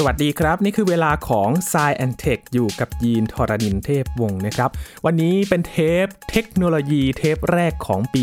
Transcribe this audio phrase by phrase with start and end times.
[0.00, 4.70] สวัสดีครับ นี่คือเวลาของ s ซแอนเทคอยู่กับยีนทรณินเทพวงศ์นะครับ
[5.04, 5.74] วันนี้เป็นเท
[6.04, 8.22] ปเทคโนโลยีเทปแรกของปี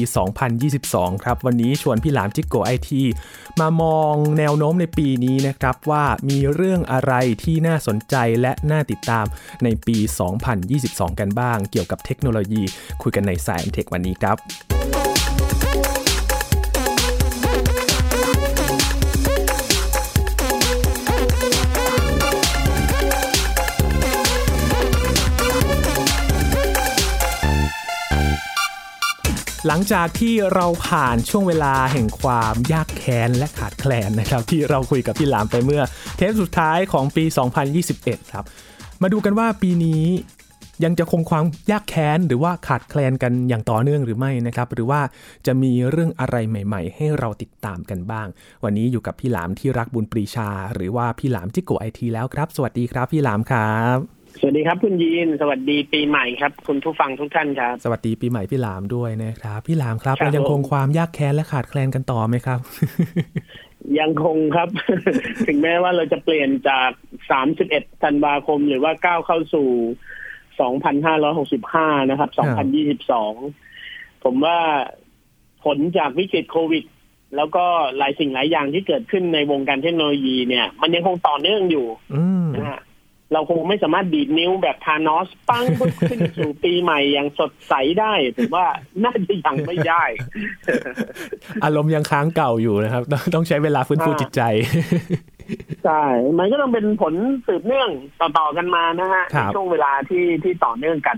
[0.62, 3.04] 2022 ครับ วันนี้ชวนพี่หลามจิ๊กโก๋ไอที
[3.60, 9.26] มามองแนวโน้มในปีนี้นะครับว่ามีเรื่องอะไรที่น่าสนใจและน่าติดตาม
[9.64, 9.98] ในปี
[10.60, 12.64] 2022 กันบ้าง เกี่ยวกับเทคโนโลยี
[13.02, 15.05] คุยกันใน s ซแอนเทควันนี้ครับ
[29.68, 35.84] หลังจากที่เราผ่านช่วงเวลาแห่งความยากแค้นและขาดแคลนนะครับ ที่เราคุยกับพี่หลามไปเมื่อ
[36.18, 37.24] เทปสุดท้ายของปี
[37.78, 38.46] 2021 ครับ
[39.02, 40.04] มาดูกันว่าปีนี้
[40.84, 45.02] ยังจะคงความยากแค้นหรือว่าขาดแคลนกันอย่างต่อเนื่องหรือไม่นะครับ หรือว่า
[45.46, 48.28] จะมีเรื่องอะไรใหม่ ๆ ให้เราติดตามกันบ้าง
[48.64, 62.60] วันนี้อยู่กับพี่หลามที่รักบุญปรีชา หรือว่าพี่หลามจิโกไอทีแล้วครับ สวัสดีครับพี่หลามครับ สวัสดีครับคุณยีน สวัสดีปีใหม่ครับ คุณผู้ฟังทุกท่านครับ สวัสดีปีใหม่พี่หลามด้วยนะครับ พี่หลามครับเรายังคงความยากแค้นและขาดแคลนกันต่อไหมครับ
[64.00, 64.70] ยังคงครับ
[65.48, 66.90] ถึงแม้ว่าเราจะเปลี่ยนจาก
[67.48, 69.70] 31ธันวาคม หรือว่าก้าวเข้าสู่
[70.90, 72.30] 2,565นะครับ
[73.48, 74.60] 2022ผมว่า
[75.64, 76.84] ผลจากวิกฤตโควิด
[77.36, 77.66] แล้วก็
[77.98, 81.88] หลายสิ่งหลายอย่างที่เกิดขึ้นในวงการเทคโนโลยีเนี่ย มันยังคงต่อเนื่องอยู่
[82.56, 82.82] นะฮะ
[83.34, 85.64] เราคงไม่สามารถดีดนิ้วแบบทานอสปัง
[86.10, 88.66] ขึ้นสู่ปีใหม่อย่างสดใสได้ถือว่า
[89.04, 90.04] น่าจะยังไม่ได้
[91.64, 93.04] อารมณ์ยังค้างเก่าอยู่นะครับ
[93.36, 94.42] ต้องใช้เวลาฟื้นฟูจิตใจ
[95.86, 96.04] ใช่
[96.40, 97.14] มันก็ต้องเป็นผล
[97.48, 101.18] สืบเนื่องต่อๆกันมานะฮะในช่วงเวลาที่ที่ต่อเนื่องกัน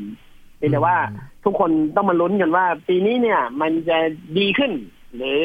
[0.72, 0.96] แต่ว่า
[1.46, 3.98] ทุกคนต้องมาลุ้นกันว่า ปีนี้เนี่ย มันจะ
[4.38, 4.72] ดีขึ้น
[5.16, 5.42] หรือ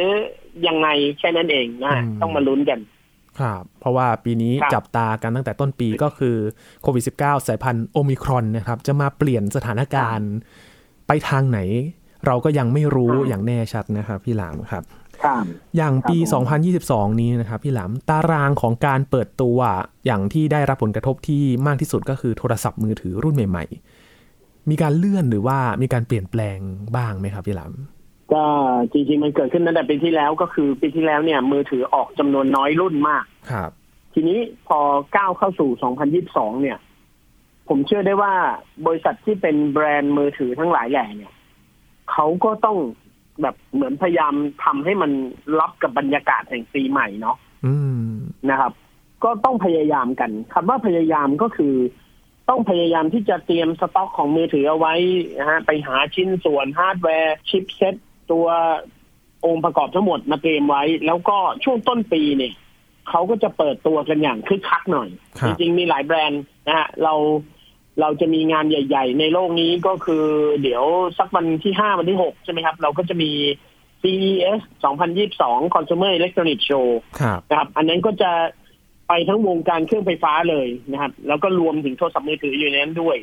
[0.67, 0.89] ยังไง
[1.19, 2.79] แค่นั้นเองนะต้องมาลุ้นกัน
[3.39, 6.37] ครับเพราะว่าปีนี้จับตากันตั้งแต่ต้นปีก็คือ
[6.83, 10.31] โควิด -19 สายพันธุ์โอมิครอนนะครับ จะมาเปลี่ยนสถานการณ์
[11.07, 11.59] ไปทางไหน
[12.27, 14.85] เราก็ยังไม่รู้อย่างแน่ชัดนะครับ พี่หลามครับ
[15.77, 16.19] อย่างปี
[16.69, 19.59] 2022 นี้นะครับ พี่หลามตารางของการเปิดตัว
[20.07, 23.65] อย่างที่ได้รับผลกระทบที่มากที่สุดก็คือโทรศัพท์มือถือรุ่นใหม่
[24.19, 26.59] ๆ มีการเลื่อนหรือว่ามีการเปลี่ยนแปลง
[26.97, 27.73] บ้างไหมครับ พี่หลาม
[28.33, 28.45] ก็
[28.93, 33.71] จริงๆมันเกิดขึ้นตั้งแต่ปีที่แล้วก็คือปีที่แล้วเนี่ย มือถือออกจำนวนน้อยรุ่นมาก ครับ
[34.15, 34.39] ทีนี้
[34.69, 34.79] พอ
[35.17, 35.71] ก้าวเข้าสู่
[36.17, 36.79] 2022 เนี่ย
[37.69, 38.35] ผมเชื่อได้ว่า
[38.87, 41.33] บริษัทที่เป็นแบรนด์มือถือทั้งหลายแหล่เนี่ย
[42.13, 42.79] เขาก็ต้อง
[43.43, 45.11] แบบเหมือนพยายามทำให้มัน
[45.61, 47.37] รับกับบรรยากาศแห่งปีใหม่เนาะ
[48.51, 48.73] นะครับ
[49.25, 51.75] ก็ต้องพยายามกันคำว่าพยายามก็คือ
[52.49, 54.95] ต้องพยายามที่จะเตรียมสต็อกของมือถือเอาไว้
[55.39, 57.97] นะฮะไปหาชิ้นส่วนฮาร์ดแวร์ chipset
[58.31, 58.47] ตัว
[59.47, 62.55] องค์ประกอบทั้งหมดมาเตรียมไว้ แล้วก็ช่วงต้นปีเนี่ย
[63.11, 65.09] เขาก็จะเปิดตัวกันอย่างคึกคักหน่อย
[65.47, 67.15] จริงๆ มีหลายแบรนด์นะฮะเรา
[68.01, 70.25] เราจะมีงานใหญ่ ๆ ในโลกนี้ก็คือ
[70.63, 70.85] เดี๋ยว
[71.19, 73.31] สักวันที่ห้าวันที่หกใช่ไหมครับ เราก็จะมี
[74.03, 74.61] CES
[75.19, 76.87] 2022 Consumer Electronic Show
[77.51, 78.31] นะครับ อันนั้นก็จะ
[79.09, 83.17] ไปทั้งวงการเครื่องไฟฟ้าเลยนะครับ แล้วก็รวมถึงโทรศัพท์มือถืออยู่ในนั้นด้วย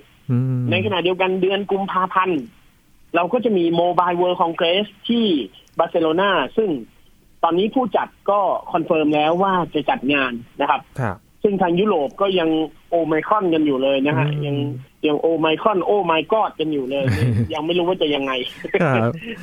[0.72, 2.42] ในขณะเดียวกันเดือนกุมภาพันธ์
[3.16, 5.26] เราก็จะมีโมบายเวิร์ d คอนเกรสที่
[5.80, 6.70] บาร์เซโลนาซึ่ง
[7.44, 8.40] ตอนนี้ผู้จัดก็
[8.72, 10.32] confirm แล้วว่าจะจัดงาน
[10.62, 10.82] นะครับ
[11.44, 12.50] ซึ่งทางยุโรปก็ยัง
[12.90, 14.56] โอไมครอนกันอยู่เลยนะฮะยัง
[15.08, 17.06] ยังโอไมครอนโอไมกอดกันอยู่เลย
[17.54, 18.32] ยังไม่รู้ว่าจะยังไง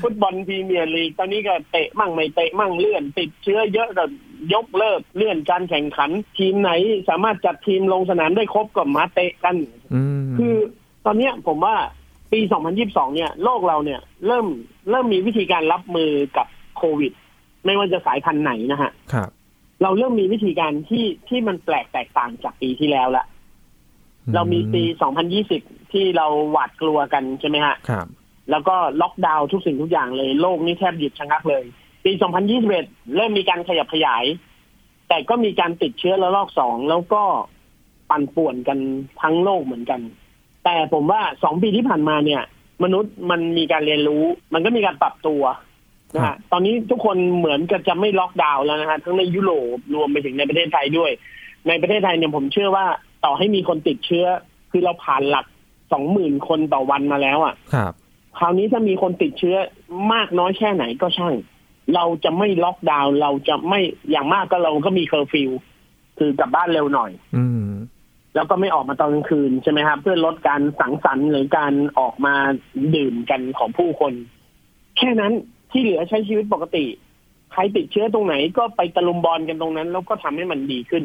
[0.03, 4.04] ฟุตบอลพรีเมียร์ลีกตอนนี้ก็เตะมั่งไม่เตะมั่งเลื่อน ติดเชื้อเยอะก็
[4.54, 6.71] ยกเลิกเลื่อนการแข่งขัน ทีมไหน
[7.09, 9.56] สามารถจัดทีมลงสนามได้ครบก็มาเตะกัน
[10.38, 10.54] คือ
[11.04, 11.77] ตอนนี้ผมว่า
[12.36, 12.42] ปี
[12.78, 14.47] 2022 เนี่ย โลกเราเนี่ย เริ่ม
[14.91, 17.12] เริ่มมีวิธีการรับมือกับโควิด
[17.64, 19.30] ไม่ว่าจะสายพันธุ์ไหนนะฮะครับ
[19.82, 23.24] เราเริ่มมีวิธีการที่ที่มันแปลกแตกต่างจากปีที่แล้วละ
[24.34, 24.82] เรามีปี
[25.38, 28.06] 2020 ที่เราหวาดกลัวกันใช่ไหมฮะครับ
[28.50, 31.64] แล้วก็ล็อกดาวน์ทุกสิ่งทุกอย่างเลย โลกนี้แทบหยุดชะงักเลย
[32.04, 32.12] ปี
[32.62, 34.24] 2021 เริ่มมีการขยับขยาย
[35.08, 37.22] แต่ก็มีการติดเชื้อระลอกสองแล้วก็
[38.10, 38.78] ปั่นป่วนกัน
[39.21, 40.00] ทั้งโลกเหมือนกัน
[40.68, 42.42] แต่ผมว่าสองปีที่ผ่านมาเนี่ย
[42.84, 44.24] มนุษย์มันมีการเรียนรู้
[44.54, 45.42] มันก็มีการปรับตัว
[46.15, 51.10] นะฮะตอนนี้ทุกคนเหมือนกับจะไม่ล็อกดาวน์แล้วนะฮะทั้งในยุโรปรวมไปถึงในประเทศไทยด้วย
[51.68, 52.86] ในประเทศไทยเนี่ยผมเชื่อว่า
[53.24, 54.27] ต่อให้มีคนติดเชื้อ
[54.71, 55.47] คือเราผ่านหลัก
[55.92, 57.92] สองหมื่นคนต่อวันมาแล้วอะครับ
[58.39, 59.57] คราวนี้ถ้ามีคนติดเชื้อ
[60.13, 61.34] มากน้อยแค่ไหนก็ช่าง
[61.95, 63.80] เราจะไม่ล็อกดาวน์เราจะไม่
[64.10, 65.51] อย่างมากก็เราก็มีเคอร์ฟิว
[66.18, 67.45] คือกลับบ้านเร็วหน่อย อื
[68.36, 72.34] แล้วก็ไม่ออกมาตอนกลางคืนใช่ไหมครับเพื่อลดการสังสรรค์หรือการออกมา
[72.94, 74.12] ดื่มกันของผู้คน
[74.98, 75.33] แค่นั้น
[75.71, 76.84] ที่เหลือใช้ชีวิตปกติ
[77.53, 81.04] ใครติดเชื้อตรงไหนก็ไปตะลุมบอลกันตรงนั้น แล้วก็ทำให้มันดีขึ้น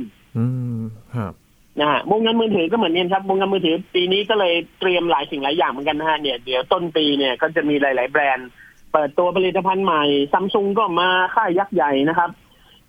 [1.15, 1.33] ครับ
[1.79, 8.49] นะฮะวงการมือถือก็เหมือนกันครับวงการมือถือ ปีนี้ก็เลยเตรียมหลายสิ่งหลายอย่างเหมือนกันนะฮะเนี่ยเดี๋ยวต้นปีเนี่ยก็จะมีหลาย ๆ แบรนด์
[8.91, 10.03] เปิดตัวผลิตภัณฑ์ใหม่
[10.33, 12.29] ซัมซุงก็มาค่ายยักษ์ใหญ่นะครับ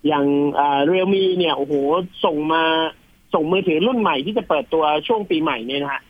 [0.07, 0.25] อย่าง
[0.85, 1.73] เรียลมีเนี่ยโอ้โห
[2.25, 2.63] ส่งมา
[3.33, 6.01] ส่งมือถือรุ่นใหม่ที่จะเปิดตัวช่วงปีใหม่เนี่ยนะฮะ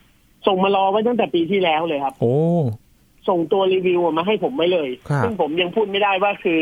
[0.48, 2.36] ส่งมารอไว้ตั้งแต่ปีที่แล้วเลยครับ โอ้
[3.30, 6.62] ส่งตัวรีวิวมาให้ผมไว้เลยครับซึ่งผมยังพูดไม่ได้ว่าคือ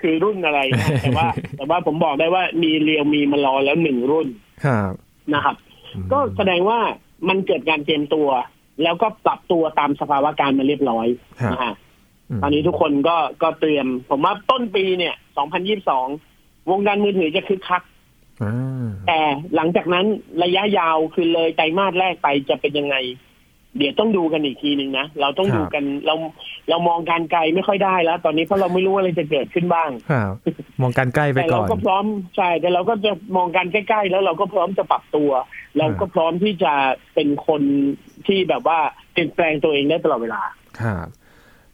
[0.00, 4.28] คือรุ่นอะไรนะแต่ว่า แต่ว่าผมบอกได้ว่ามีเรียวมีมารอแล้วหนึ่งรุ่น
[4.64, 4.92] ครับ
[5.34, 5.56] นะครับ
[6.12, 6.78] ก็แสดงว่า
[7.28, 8.28] มันเกิดการเตรียมตัว
[8.82, 11.06] แล้วก็ปรับตัวตามสภาวะการมาเรียบร้อย
[11.40, 11.74] ครับนะฮะ
[12.38, 15.14] มตอนนี้ทุกคนก็ก็เตรียม ผมว่าต้นปีเนี่ย
[15.92, 17.97] 2022 วงการมือถือจะคึกคักอ่า
[19.06, 19.20] แต่
[19.54, 20.06] หลังจากนั้น
[20.44, 22.96] ระยะยาวคือเลยไตรมาสแรกไปจะเป็นยังไง
[23.78, 26.14] เดี๋ยวต้องดูกันอีกทีหนึ่งนะ เราต้องดูกันเรา
[26.68, 30.32] เรามองการไกลไม่ค่อยได้แล้ว ตอนนี้เพราะเราไม่รู้ว่าอะไรจะเกิดขึ้นบ้างครับ
[30.82, 32.04] มองการใกล้ไปแต่ก่เราอนก็พร้อม
[32.36, 35.30] ใช่แต่เราก็จะมองกันใกล้ๆแล้วเราก็พร้อมจะปรับตัว
[35.78, 36.72] เราก็พร้อมที่จะ
[37.14, 37.62] เป็นคน
[38.26, 38.78] ที่แบบว่า
[39.12, 40.42] เปลี่ยนแปลงตัวเองได้ตลอดเวลา
[40.80, 41.06] ครับ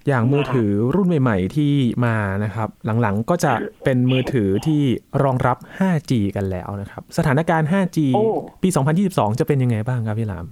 [0.09, 1.73] อย่างมือถือรุ่นใหม่ๆที่
[2.05, 2.69] มานะครับ
[3.01, 3.53] หลังๆก็จะ
[3.85, 4.83] เป็นมือถือที่
[5.23, 8.25] รองรับ 5G กันแล้วนะครับ สถานการณ์ 5G โอ้
[8.63, 8.69] ปี
[9.05, 10.47] 2022 จะเป็นยังไงบ้างครับพี่หลาม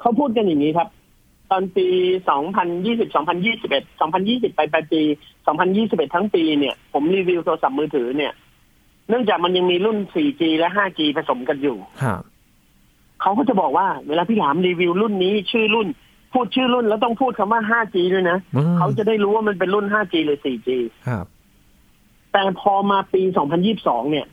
[0.00, 0.88] เขาพูดกันอย่างนี้ครับ
[1.50, 1.86] ตอนปี
[2.66, 5.02] 2020 2021 2020 ไปปลายปี
[5.58, 8.32] 2021 ทั้งปีเนี่ย ผมรีวิวโทรศัพท์มือถือเนี่ย
[9.08, 12.22] เนื่องจากมันยังมีรุ่น 4G และ 5G ผสมกันอยู่ครับ
[13.22, 15.88] เขาก็จะบอกว่าเวลาพี่หลามรีวิวรุ่นนี้ชื่อรุ่น
[16.32, 20.68] พูดชื่อรุ่นแล้วต้องพูดคำว่า 5G ด้วยนะอืมเขาจะได้รู้ว่ามันเป็นรุ่น 5G หรือ 4G
[21.08, 21.26] ครับ
[22.32, 23.22] แต่พอมาปี
[23.66, 24.26] 2022 เนี่ย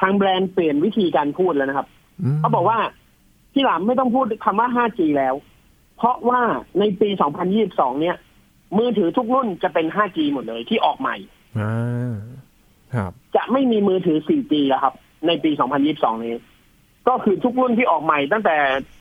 [0.00, 1.86] ทางแบรนด์เปลี่ยนวิธีการพูดแล้วนะครับ
[2.34, 2.78] มเขาบอกว่า
[3.52, 5.34] พี่หลามไม่ต้องพูดคำว่า 5G แล้ว
[5.96, 6.40] เพราะว่า
[6.78, 7.08] ในปี
[7.54, 8.16] 2022 เนี่ย
[8.78, 11.16] มือถือทุกรุ่นจะเป็น 5G หมดเลยที่ออกใหม่
[11.58, 12.14] อ่า
[12.94, 14.94] ครับ จะไม่มีมือถือ 4G แล้วครับ
[15.26, 15.50] ในปี
[15.88, 16.34] 2022 นี้
[17.08, 18.56] ก็คือทุกรุ่นที่ออกใหม่ตั้งแต่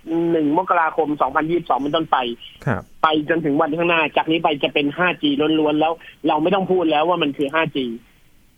[0.08, 1.08] 1มกราคม
[1.46, 2.18] 2022 เป็นต้นไป
[2.66, 5.24] ครับไปจนถึงวันข้างหน้า จากนี้ไปจะเป็น 5G
[5.60, 5.94] ล้วนๆ แล้ว
[6.28, 7.78] เราไม่ต้องพูดแล้วว่ามันคือ 5G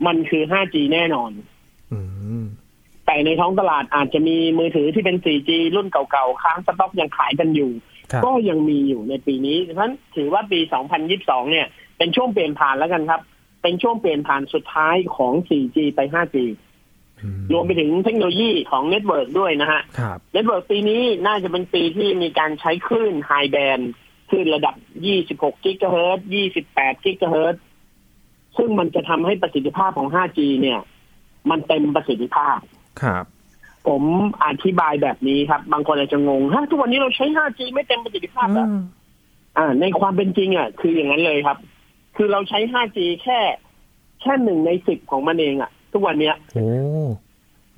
[0.07, 1.31] มันคือ 5G แน่นอน
[1.91, 1.99] อื
[2.41, 2.43] ม
[3.05, 7.71] แต่ในท้องตลาดอาจจะมีมือถือที่เป็น 4G รุ่นเก่าๆ ค้างสต็อกยังขายกันอยู่
[8.11, 10.59] ครับก็ยังมีอยู่ในปีนี้ เพราะฉะนั้นถือว่าปี
[11.05, 11.67] 2022 เนี่ย
[11.97, 13.21] เป็นช่วงเปลี่ยนผ่านแล้วกันครับ
[13.61, 16.70] เป็นช่วงเปลี่ยนผ่านสุดท้ายของ 4G ไป 5G อื
[17.53, 23.91] รวมไปถึงเทคโนโลยีของ network ด้วยนะฮะครับ network ปีนี้น่าจะเป็นปีที่มีการใช้คลื่น high band
[24.29, 24.75] คลื่นระดับ
[25.19, 26.27] 26 กิกะเฮิรตซ์
[26.65, 27.63] 28 กิกะเฮิรตซ์
[28.57, 30.79] ซึ่งมันจะทำให้ประสิทธิภาพของ 5G เนี่ย
[31.49, 32.57] มันเต็มประสิทธิภาพ
[33.01, 33.25] ครับ
[33.87, 34.03] ผม
[34.45, 38.81] อธิบายแบบนี้ครับ บางคนอาจจะงงฮะทุกวันนี้เราใช้ 5G ไม่เต็มประสิทธิภาพแล้วอืม
[39.57, 41.57] อ่า ในความเป็นจริงอะ คืออย่างนั้นเลยครับ
[42.15, 43.39] คือเราใช้ 5G แค่
[44.21, 46.67] แค่หนึ่งในสิบของมันเองอะ ทุกวันเนี้ยโอ้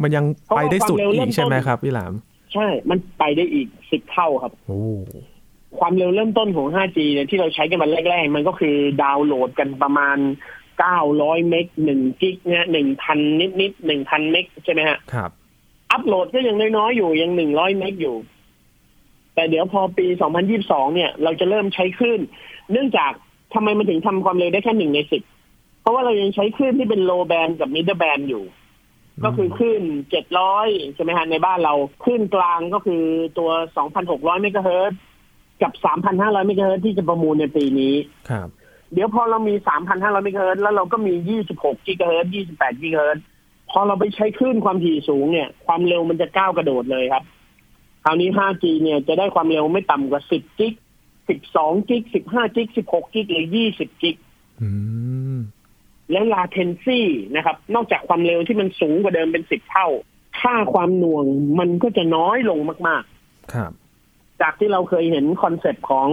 [0.01, 2.13] มันยังเพราะไปว่าได้สุดความเร็วอีเริ่กมต้นใช่ไหมครับพี่หลาม
[2.53, 4.81] ใช่ มันไปได้อีกสิบเท่าครับโอ้
[5.79, 10.17] ความเร็วเริ่มต้นของ 5G เนี่ยที่เราใช้กันมันแรกๆ มันก็คือดาวน์โหลดกันประมาณ
[10.83, 13.17] 900 เมกหนึ่งกิกเนี่ยหนึ่งพัน
[13.61, 15.29] นิดๆหนึ่งพันเมกใช่ไหมฮะ ครับ
[15.91, 18.15] อัปโหลดก็ยังน้อยๆอยู่ยังหนึ่งร้อยเมกอยู่
[19.35, 20.05] แต่เดี๋ยวพอปี
[20.51, 22.21] 2022 เนี่ย เราจะเริ่มใช้คลื่น
[22.71, 23.11] เนื่องจาก
[23.53, 25.21] ทำไมมันถึงทำความเร็วได้แค่หนึ่งในสิบ
[25.83, 28.43] เพราะว่าเรายังใช้คลื่นที่เป็น low band กับ middle band อยู่
[29.23, 29.83] ก็คือคลื่น
[30.39, 33.03] 700ใช่ไหมฮะในบ้านเราคลื่นกลางก็คือ
[33.37, 33.49] ตัว
[33.95, 34.99] 2,600เมกะเฮิรตซ์
[35.61, 35.71] กับ
[36.09, 37.95] 3,500เมกะเฮิรตซ์ที่จะประมูลในปีนี้
[38.29, 38.47] ครับ
[38.93, 39.55] เดี๋ยวพอเรามี
[39.89, 43.23] 3,500เมกะเฮิรตซ์แล้วเราก็มี26กิกะเฮิรตซ์28กิกะเฮิรตซ์
[43.71, 47.23] พอเราไปใช้คลื่นความถี่สูงเนี่ย ความเร็วมันจะก้าวกระโดดเลยครับ
[48.03, 50.73] คราวนี้ 5G เนี่ยจะได้ความเร็วไม่ต่ำกว่า 10 กิก
[51.29, 54.15] 12 กิก 15 กิก 16 กิก หรือ 20 กิก
[56.07, 57.01] อืมแล้ว latency
[57.35, 59.87] นะครับ นอกจากความเร็วที่มันสูงกว่าเดิมเป็น10เท่า
[60.41, 61.25] ค่าความหน่วง
[61.59, 63.71] มันก็จะน้อยลงมาก ๆ ครับ
[64.41, 66.09] จากที่เราเคยเห็น concept ของ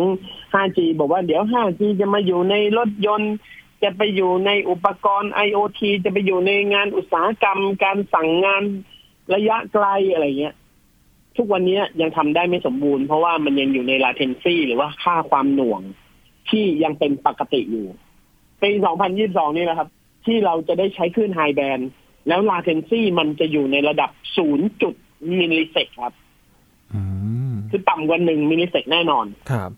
[0.54, 3.34] 5G บอกว่าเดี๋ยว 5G จะมาอยู่ในรถยนต์
[3.82, 8.62] จะไปอยู่ในอุปกรณ์ IoT จะไปอยู่ในงานอุตสาหกรรม การสั่งงาน
[9.34, 10.54] ระยะไกลอะไรเงี้ย
[11.36, 15.82] ทุกวันนี้ยังทำได้ไม่สมบูรณ์เพราะว่ามันยังอยู่ใน latency หรือว่าค่าความหน่วง
[16.50, 17.86] ที่ยังเป็นปกติอยู่
[18.62, 18.70] ปี
[19.14, 19.88] 2022 นี่แหละครับ
[20.26, 21.80] ที่เราจะได้ใช้คลื่น high band
[22.28, 24.10] แล้ว latency มันจะอยู่ในระดับ
[24.46, 24.94] 0 จุด
[25.40, 26.14] millisec ครับ
[26.94, 27.00] อื
[27.50, 29.70] มคือต่ำกว่า1 millisec แน่นอนครับ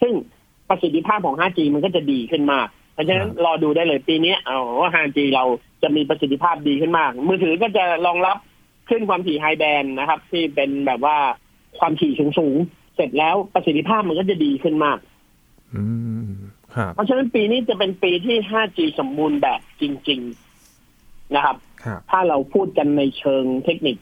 [0.00, 0.12] ซึ่ง
[0.68, 5.44] ประสิทธิภาพของ 5G มันก็จะดีขึ้นมาก เพราะฉะนั้นครับรอดูได้เลยปีนี้เอาว่า 5G เรา
[5.82, 8.36] จะมีประสิทธิภาพดีขึ้นมาก มือถือก็จะรองรับ
[8.88, 11.16] คลื่นความถี่ high band นะครับ ที่เป็นแบบว่า
[11.78, 14.98] ความถี่สูงสูงๆเสร็จแล้วประสิทธิภาพมันก็จะดีขึ้นมาก
[15.74, 15.82] อื
[16.24, 16.47] มครับ
[16.94, 20.20] เพราะฉะนั้นปีนี้จะเป็นปีที่ 5G สมบูรณ์แบบจริง
[20.76, 23.96] ๆนะครับครับ ถ้าเราพูดกันในเชิงเทคนิค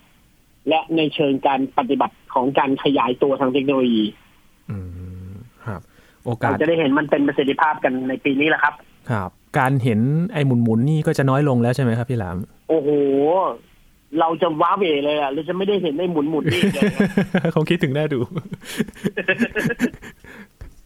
[0.68, 4.04] และในเชิงการปฏิบัติของการขยายตัวทางเทคโนโลยี
[4.70, 4.78] อื
[5.28, 5.32] ม
[5.66, 5.80] ครับ
[6.24, 8.74] โอกาสเราจะได้เห็นมันเป็นประสิทธิภาพกันในปีนี้แหละครับ
[9.10, 10.00] ครับ การเห็น
[10.32, 12.36] ไอ้หมุนหมุนๆนี่ก็จะน้อยลงแล้วใช่ไหมครับพี่หลาม
[12.68, 12.88] โอ้โห
[14.20, 16.92] เราจะว้าเหวเลยอะเราจะไม่ได้เห็นในหมุนหมุนๆนี่เลย
[17.54, 18.18] คงคิดถึงน่าดู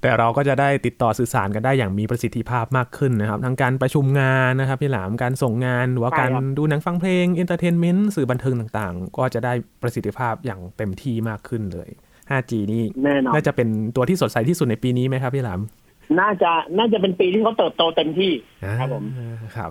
[0.03, 9.53] แต่เราก็จะได้ติดต่อสื่อสารกันได้อย่างมีประสิทธิภาพมากขึ้นนะครับทั้งการประชุมงานนะครับพี่หลามการส่งงานหรือว่าใช่การครับดูหนังฟังเพลง entertainment สื่อบันเทิงต่างๆ ก็จะได้
[9.83, 11.89] ประสิทธิภาพอย่างเต็มที่มากขึ้นเลย
[12.31, 15.61] 5G นี่แน่นอนน่าจะเป็นตัวที่สดใสที่สุดในปีนี้ไหมครับพี่หลาม
[16.21, 18.33] น่าจะน่าจะเป็นปีที่เขาเติบโตเต็มที่
[18.79, 19.71] ครับผมอ่าครับ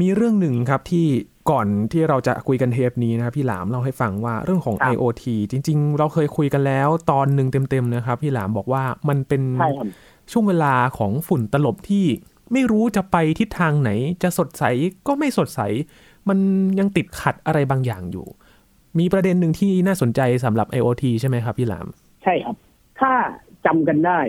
[0.00, 1.06] มีเรื่องหนึ่งครับที่
[1.50, 9.86] ก่อนที่เราจะคุยกันเทปนี้นะครับพี่หลามเล่าให้ฟังว่าเรื่องของครับ IoT จริง ๆ เราเคยคุยกันแล้วตอนหนึ่งเต็มๆนะครับพี่หลามบอกว่ามันเป็นใช่ครับ
[10.32, 12.04] ช่วงเวลาของฝุ่นตลบที่
[12.52, 13.90] ไม่รู้จะไปทิศทางไหน
[14.22, 14.62] จะสดใส
[15.06, 15.60] ก็ไม่สดใส
[16.28, 16.38] มัน
[16.78, 18.26] ยังติดขัดอะไรบางอย่างอยู่
[18.98, 21.86] มีประเด็นหนึ่งที่น่าสนใจสำหรับ IoT ใช่ไหมครับพี่หลาม
[22.22, 22.56] ใช่ครับ
[23.00, 23.12] ถ้า
[23.66, 24.20] จำกันได้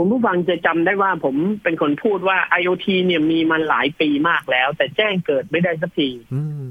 [0.00, 6.66] ผมผู้ฟังจะจำได้ว่าผมเป็นคนพูดว่า IoT เนี่ยมีมาหลายปีมากแล้ว แต่แจ้งเกิดไม่ได้สักทีอืม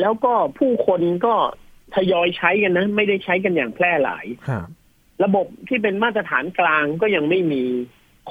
[0.00, 1.34] แล้วก็ผู้คนก็
[1.94, 4.68] ทยอยใช้กันนะ ไม่ได้ใช้กันอย่างแพร่หลายครับ
[5.24, 7.64] ระบบที่เป็นมาตรฐานกลางก็ยังไม่มี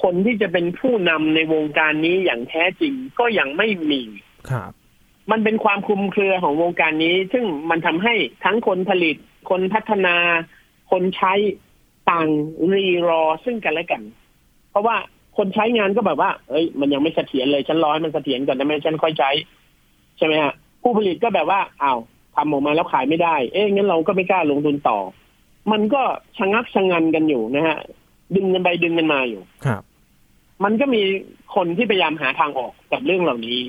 [0.01, 4.01] คนที่จะเป็นผู้นำในวงการนี้อย่างแท้จริงก็ยังไม่มี
[4.50, 4.72] ครับ
[5.31, 9.15] มันเป็นความคลุมเครือของวงการนี้ ซึ่งมันทำให้ทั้งคนผลิต
[9.50, 10.15] คนพัฒนา
[10.91, 11.34] คนใช้
[12.10, 12.27] ต่าง
[12.74, 14.01] รีรอซึ่งกันและกัน
[14.72, 14.96] เพราะว่า
[15.38, 19.32] คนใช้งานก็แบบว่า เอ้ย มันยังไม่เสถียรเลย ฉันรอให้มันเสถียรก่อนได้ไหมฉันค่อยใช้
[20.18, 22.00] ใช่ไหมฮะ ผู้ผลิตก็แบบว่าอ้าว
[22.36, 25.00] ทำออกมาแล้วขายไม่ได้ เอ๊ะงั้นเราก็ไม่กล้าลงทุนต่อ
[25.72, 26.01] มันก็
[26.38, 27.78] ชะงักชะงันกันอยู่นะฮะ
[28.36, 29.82] ดึงกันไปดึงกันมาอยู่ ครับ
[30.63, 31.01] มันก็มี
[31.56, 33.60] คนที่พยายามหาทางออกกับเรื่องเหล่านี้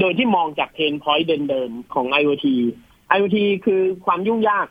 [0.00, 2.46] โดยที่มองจากเพนพอยต์เดิมๆของ IoT
[3.16, 4.66] IoT คือความยุ่งยาก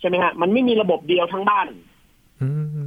[0.00, 1.80] ใช่ไหมฮะ มันไม่มีระบบเดียวทั้งบ้านอืม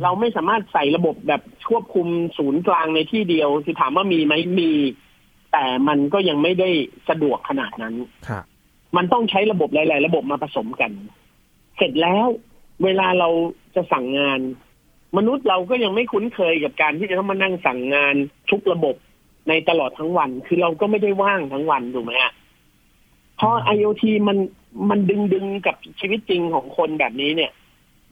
[0.03, 2.07] เราไม่สามารถใส่ระบบแบบควบคุม
[2.37, 4.71] ศูนย์กลางในที่เดียว คือถามว่ามีไหมมี
[5.51, 6.69] แต่มันก็ยังไม่ได้
[7.09, 7.95] สะดวกขนาดนั้น
[8.27, 8.43] ครับ
[8.97, 10.91] มันต้องใช้ระบบหลาย ๆ ระบบมาผสมกัน
[11.77, 12.27] เสร็จแล้ว
[12.83, 13.29] เวลาเรา
[13.75, 14.39] จะสั่งงาน
[15.17, 18.15] มนุษย์เราก็ยังไม่คุ้นเคยกับการที่จะต้องมานั่งสั่งงาน
[18.51, 18.95] ทุกระบบ
[19.49, 22.33] ในตลอดทั้งวัน คือเราก็ไม่ได้ว่างทั้งวันถูกไหมฮะ
[23.39, 24.37] พอ IoT มัน
[24.89, 27.51] มันดึงดึงกับชีวิตจริงของคนแบบนี้เนี่ย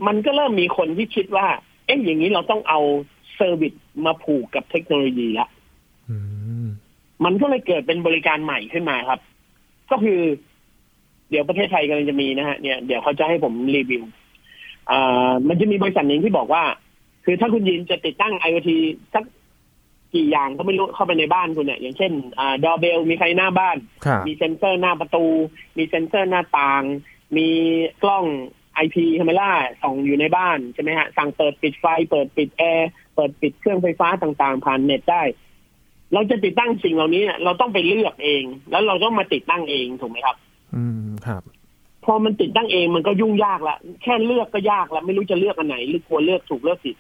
[0.08, 1.48] มันก็เริ่มมีคนที่คิดว่า
[1.86, 2.80] เอ๊ะอย่างนี้เราต้องเอา
[3.36, 3.74] เซอร์วิส
[4.06, 5.48] มาผูกกับเทคโนโลยีละ
[6.10, 6.18] อื
[6.66, 6.68] ม
[7.26, 9.20] มันก็เลยเกิดเป็นบริการใหม่ขึ้นมาครับ
[9.92, 10.20] ก็คือ
[11.30, 14.04] เดี๋ยวประเทศไทยกำลังจะมีนะฮะเนี่ยเดี๋ยวเขาจะให้ผมรีวิว
[14.92, 16.64] อ่ามันจะมีบริษัทหนึ่งที่บอกว่า
[17.26, 18.70] คือถ้าคุณยินจะติดตั้ง IoT
[19.14, 19.24] สัก
[20.14, 25.26] กี่อย่างก็ไม่รู้เข้าไปในบ้านคุณเนี่ย อย่างเช่นอ่า doorbell มีใครหน้าบ้านครับมีเซ็นเซอร์หน้าประตู
[25.78, 26.84] มีเซ็นเซอร์หน้าต่าง
[27.38, 27.48] มี
[28.04, 28.26] กล้อง
[28.84, 29.52] IP คาเมล่า
[29.82, 35.24] ส่องอยู่ในบ้านใช่ไหมฮะ สั่งเปิดปิดไฟ เปิดปิดแอร์ เปิดปิดเครื่องไฟฟ้าต่างๆ ผ่านเน็ตได้
[36.14, 40.36] เราจะติดตั้งสิ่งเหล่านี้เนี่ยเราต้องไปเลือกเอง แล้วเราต้องมาติดตั้งเองถูกไหมครับ
[40.76, 41.44] อืมครับ
[42.06, 46.96] พอมันติดตั้งเองมันก็ยุ่งยากละแค่เลือกก็ยากแล้วไม่รู้จะเลือกอันไหนหรือควรเลือกถูกเลือกผิด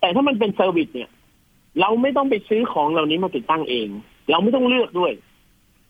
[0.00, 1.10] แต่ถ้ามันเป็นเซอร์วิสเนี่ย
[1.80, 3.88] เราไม่ต้องไปซื้อของเหล่านี้มาติดตั้งเอง
[4.30, 5.12] เราไม่ต้องเลือกด้วย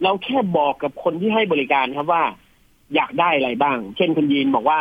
[0.02, 2.22] เราแค่บอกกับคนที่ให้บริการครับว่า
[2.94, 4.80] อยากได้อะไรบ้าง เช่นคุณยีนบอกว่า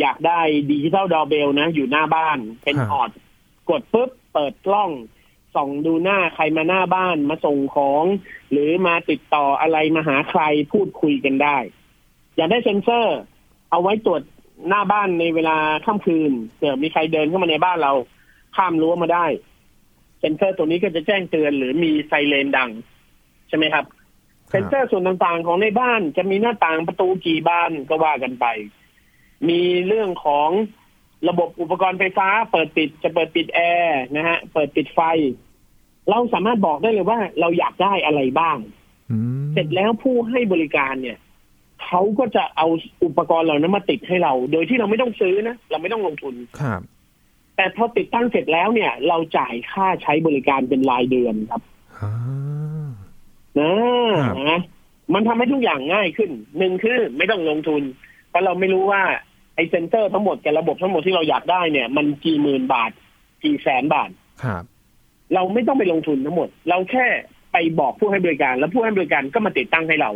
[0.00, 0.40] อยากได้
[0.70, 3.10] digital doorbell นะ อยู่หน้าบ้าน เป็นออด
[3.70, 4.90] กดปุ๊บ เปิดกล้อง
[5.54, 8.04] ส่องดูหน้าใครมาหน้าบ้านมาส่งของ
[8.50, 10.42] หรือมาติดต่ออะไรมาหาใคร
[10.72, 11.56] พูดคุยกันได้
[12.36, 13.18] อยากได้เซ็นเซอร์
[13.70, 14.22] เอาไว้ตรวจ
[14.68, 15.56] หน้าบ้านในเวลา
[15.86, 17.92] ค่ำคืนเผื่อมีใครเดินเข้ามาในบ้านเรา
[18.56, 19.26] ข้ามรั้วมาได้
[20.20, 22.70] เซ็นเซอร์ตัวนี้ก็จะแจ้งเตือน หรือมีไซเรนดัง
[23.48, 23.84] ใช่ไหมครับ
[24.52, 28.46] เซ็นเซอร์ส่วนต่างๆของในบ้านจะมีหน้าต่างประตูกี่บานก็ว่ากันไป
[29.48, 30.48] มีเรื่องของ
[31.28, 35.00] ระบบอุปกรณ์ไฟฟ้า เปิดปิดจะเปิดปิดแอร์นะฮะ เปิดปิดไฟ
[36.10, 38.58] เราสามารถบอกได้เลยว่าเราอยากได้อะไรบ้าง
[39.10, 41.18] อืมเสร็จแล้วผู้ให้บริการเนี่ย
[41.84, 42.66] เขาก็จะเอา
[43.04, 46.80] อุปกรณ์เหล่านั้นมาติดให้เรา โดยที่เราไม่ต้องซื้อนะเราไม่ต้องลงทุนครับ
[47.56, 51.62] แต่พอติดตั้งเสร็จแล้วเนี่ย เราจ่ายค่าใช้บริการเป็นรายเดือนครับ
[51.98, 52.12] อ่า
[53.60, 53.72] นะ
[54.26, 54.60] ครับนะ
[55.14, 57.82] มันทำให้ทุกอย่างง่ายขึ้นหนึ่งคือไม่ต้องลงทุน
[58.28, 59.02] เพราะเราไม่รู้ว่า
[59.54, 62.90] ไอ้เซ็นเซอร์ทั้งหมดกับระบบทั้งหมดที่เราอยากได้เนี่ย มันกี่หมื่นบาท
[63.44, 64.10] กี่แสนบาท
[64.44, 64.64] ครับ
[65.34, 67.06] เราไม่ต้องไปลงทุนทั้งหมด เราแค่
[67.52, 70.10] ไปบอกผู้ให้บริการ แล้วผู้ให้บริการก็มาติดตั้งให้เรา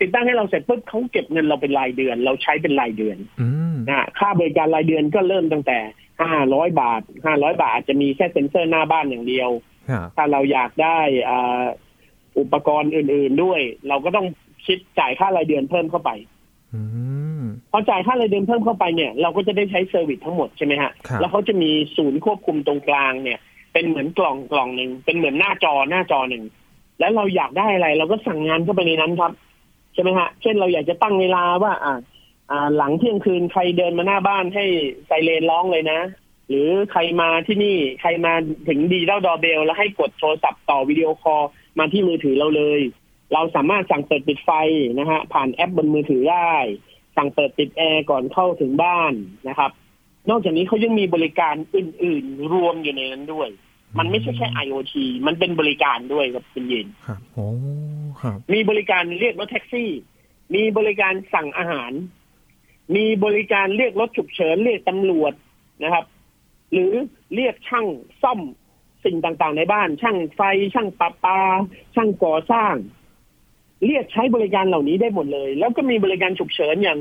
[0.00, 5.78] ติดตั้งให้เราเสร็จปุ๊บเขาเก็บเงินเราเป็นรายเดือน เราใช้เป็นรายเดือนอืมนะค่าบริการรายเดือนก็เริ่มตั้งแต่
[6.22, 9.50] ห้าร้อยบาทห้าร้อยบาทอาจจะมีแค่เซ็นเซอร์หน้าบ้านอย่างเดียว
[9.90, 10.98] ครับถ้าเราอยากได้
[12.38, 14.26] อ่าอุปกรณ์อื่น ๆด้วย เราก็ต้อง
[14.66, 16.10] คิดจ่ายค่ารายเดือนเพิ่มเข้าไป
[16.74, 16.82] อื
[17.40, 23.38] มพอจ่ายค่ารายเดือนเพิ่มเข้าไปเนี่ย เราก็จะได้ใช้เซอร์วิสทั้งหมดใช่ไหมฮะครับแล้วเขาจะมีศูนย์ควบคุมตรงกลางเนี่ย
[23.72, 26.44] เป็นเหมือนกล่องกล่องหนึ่งเป็นเหมือนหน้าจอหน้าจอหนึ่ง
[27.00, 29.32] แล้วเราอยากได้อะไร เราก็สั่งงานเข้าไปในนั้นครับ
[29.94, 31.98] ใช่ไหมฮะเช่นเราอยากจะตั้งเวลาว่า อ่า
[32.50, 34.64] อ่าหลังเที่ยงคืนใครเดินมาหน้าบ้านให้
[35.06, 36.00] ไซเรนร้องเลยนะ
[36.48, 38.32] หรือใครมาที่นี่ใครมา
[38.68, 41.42] ถึงดีเด้า doorbell แล้วให้กดโทรศัพท์ต่อวิดีโอคอล
[41.78, 42.80] มาที่มือถือเราเลย
[43.32, 44.50] เราสามารถสั่งเปิดปิดไฟ
[44.98, 46.52] นะฮะผ่านแอปบนมือถือได้
[47.16, 49.12] สั่งเปิดปิดแอร์ก่อนเข้าถึงบ้าน
[49.48, 49.70] นะครับ
[50.30, 53.48] นอกจากนี้เขายังมีบริการอื่น ๆ รวมอยู่ในนั้นด้วย
[53.98, 54.94] มันไม่ใช่แค่ IoT
[55.26, 57.46] มันเป็นบริการด้วยครับคุณยินครับโอ้
[58.22, 59.90] ครับมีบริการเรียกรถแท็กซี่
[60.54, 61.92] มีบริการสั่งอาหาร
[62.96, 65.32] มีบริการเรียกรถฉุกเฉินเรียกตำรวจ
[65.84, 66.04] นะครับ
[66.72, 66.92] หรือ
[67.34, 67.86] เรียกช่าง
[68.22, 68.40] ซ่อม
[69.04, 70.40] สิ่งต่างๆ ในบ้าน ช่างไฟ
[70.74, 71.40] ช่างประปา
[71.94, 72.74] ช่างก่อสร้าง
[73.86, 76.98] เรียกใช้บริการเหล่านี้ได้หมดเลย แล้วก็มีบริการฉุกเฉินอย่าง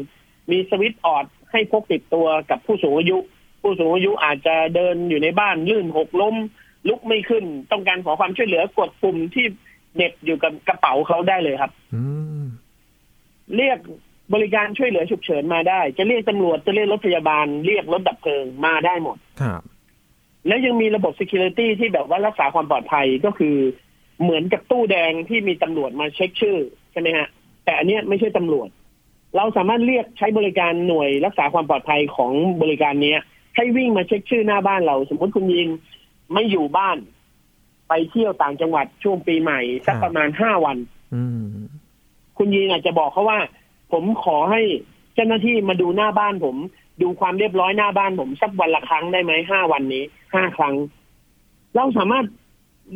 [0.51, 3.17] มีสวิตช์ออดให้พกติดตัวกับผู้สูงอายุ
[3.61, 6.35] ผู้สูงอายุอาจจะเดินอยู่ในบ้านลื่นหกล้ม
[6.87, 9.45] ลุกไม่ขึ้น ต้องการขอความช่วยเหลือกดปุ่มที่
[9.95, 12.01] เหน็บอยู่กับกระเป๋าเขาได้เลยครับอื
[12.41, 12.43] ม
[13.57, 13.79] เรียก
[14.33, 19.61] บริการช่วยเหลือฉุกเฉินมาได้ จะเรียกตำรวจจะเรียกรถพยาบาล เรียกรถดับเพลิงมาได้หมดครับ
[20.47, 23.55] และยังมีระบบ security ที่แบบว่ารักษาความปลอดภัยก็คือ
[24.21, 26.57] เหมือนกับตู้แดงที่มีตำรวจมาเช็คชื่อ
[26.91, 27.27] ใช่ไหมฮะ
[27.63, 28.69] แต่อันเนี้ยไม่ใช่ตำรวจ
[29.35, 33.19] เราสามารถเรียกใช้บริการหน่วยรักษาความปลอดภัยของบริการเนี้ย
[33.55, 35.69] ให้วิ่งมาเช็คชื่อหน้าบ้านเรา สมมติคุณยิน
[36.33, 36.97] ไม่อยู่บ้าน
[37.89, 40.77] ไปเที่ยวต่างจังหวัดช่วงปีใหม่สักประมาณห้าวัน
[41.13, 41.45] อืม
[42.37, 43.39] คุณยีนอาจจะบอกเขาว่า
[43.91, 44.61] ผมขอให้
[45.15, 46.55] เจ้าหน้าที่มาดูหน้าบ้านผม
[47.01, 50.75] ดูความเรียบร้อยหน้าบ้านผมสักวันละครั้งได้ไหมห้าวันนี้ห้าครั้ง
[51.75, 52.25] เราสามารถ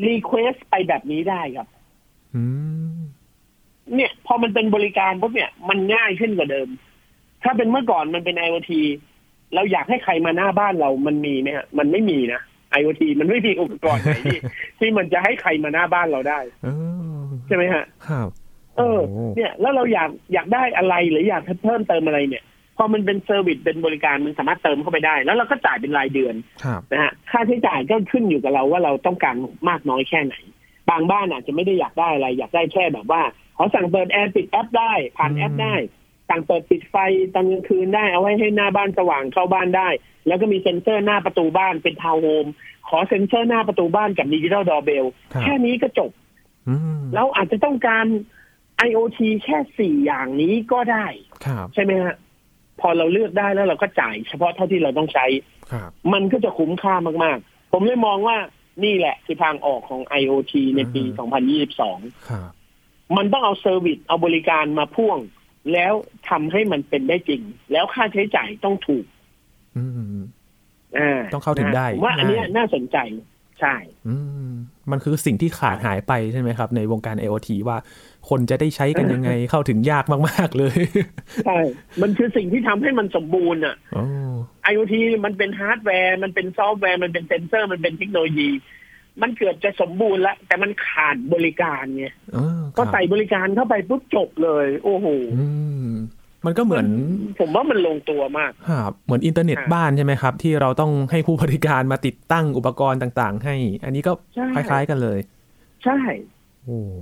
[0.08, 1.68] รีเควสไปแบบนี้ได้ครับ
[2.36, 2.44] อื
[2.98, 3.00] ม
[3.96, 6.68] เนี่ย พอมันเป็นบริการปุ๊บเนี่ย มันง่ายขึ้นกว่าเดิม
[7.44, 8.72] ถ้าเป็นเมื่อก่อนมันเป็น IoT
[9.56, 12.42] เราอยากให้ใครมาหน้าบ้านเรามันมีไหมฮะมันไม่มีนะ
[12.80, 14.38] IoT มันไม่มีอุปกรณ์ไหนที่
[14.80, 16.68] ที่มันจะให้ใครมาหน้าบ้านเราได้เอ
[17.16, 18.28] อใช่ไหมฮะครับ
[18.78, 22.44] เออโอ้เนี่ย แล้วเราอยากอยากได้อะไรหรืออยากเพิ่มเติมอะไรเนี่ย
[22.78, 29.36] พอมันเป็นเซอร์วิสเป็นบริการมันสามารถเติมเข้าไปได้ แล้วเราก็จ่ายเป็นรายเดือนครับนะฮะค่าใช้จ่ายก็ขึ้นอยู่กับเราว่าเราต้องการ
[29.70, 30.36] มากน้อยแค่ไหน
[30.90, 33.22] บางบ้านอาจจะไม่ได้อยากได้อะไร อยากได้แค่แบบว่า
[33.58, 35.76] ขอสั่งเปิดแอร์ปิดแอปได้ผ่านแอปได้
[36.30, 36.96] สั่งเปิดปิดไฟ
[37.34, 39.90] ตอนกลางคืนได้เอาไว้ให้หน้าบ้านสว่างเข้าบ้านได้
[40.28, 42.46] แล้วก็มีเซ็นเซอร์หน้าประตูบ้านเป็นทาวน์โฮม
[42.90, 46.12] ขอเซ็นเซอร์หน้าประตูบ้านกับดิจิทัลดอเบลครับแค่นี้ก็จบ
[46.68, 48.06] อืมเราอาจจะต้องการ
[48.88, 51.06] IoT แค่สี่อย่างนี้ก็ได้
[51.46, 52.16] ครับใช่ไหมฮะ
[52.82, 55.26] พอเราเลือกได้แล้วเราก็จ่ายเฉพาะเท่าที่เราต้องใช้
[55.72, 58.38] ครับมันก็จะคุ้มค่ามากๆ ผมเลยมองว่า
[58.84, 61.30] นี่แหละคือทางออกของ IoT ในปีอืม
[62.18, 62.52] 2022ครับ
[63.18, 65.20] มันต้องเอา service เอาบริการมาพ่วง
[65.74, 65.94] แล้ว
[66.30, 67.42] ทำให้มันเป็นได้จริง
[67.72, 69.06] แล้วค่าใช้จ่ายต้องถูก
[69.78, 70.24] อืม
[70.98, 72.98] อ่าต้องเข้าถึงได้ผมว่าอันเนี้ยง่ายน่าสนใจ
[73.60, 73.76] ใช่
[74.08, 74.16] อื
[74.50, 74.54] ม
[74.92, 77.78] มันคือสิ่งที่ขาดหายไปใช่ไหมครับ ในวงการ IoT ว่า
[78.30, 80.78] คนจะได้ใช้กันยังไงเข้าถึงยากมาก ๆ เลย
[81.46, 81.60] ใช่
[82.02, 84.04] มันคือสิ่งที่ทำให้มันสมบูรณ์อะโอ้
[84.72, 84.94] IoT
[85.26, 88.50] มันเป็นฮาร์ดแวร์ มันเป็นซอฟต์แวร์ มันเป็นเซนเซอร์ มันเป็นเทคโนโลยี
[89.22, 95.08] มันเกือบจะสมบูรณ์แล้ว แต่มันขาดบริการไงเออก็ครับใส่บริการเข้าไปปุ๊บจบเลย โอ้โห
[95.40, 95.48] อื
[95.86, 95.90] ม
[96.46, 96.88] มันก็เหมือน
[97.40, 103.56] ผมว่ามันลงตัวมากครับเหมือนอินเทอร์เน็ตครับบ้านใช่ไหมครับ ที่เราต้องให้ผู้บริการมาติดตั้งอุปกรณ์ต่าง ๆ ให้
[103.86, 105.20] อันนี้ก็ใช่คล้าย ๆ กันเลย
[105.84, 106.41] ใช่โอ้